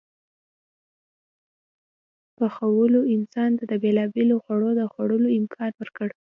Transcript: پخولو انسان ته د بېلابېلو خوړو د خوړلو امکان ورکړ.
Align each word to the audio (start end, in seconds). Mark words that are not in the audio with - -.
پخولو 2.37 2.99
انسان 3.15 3.49
ته 3.57 3.63
د 3.71 3.73
بېلابېلو 3.83 4.35
خوړو 4.43 4.69
د 4.79 4.81
خوړلو 4.91 5.27
امکان 5.39 5.71
ورکړ. 5.77 6.09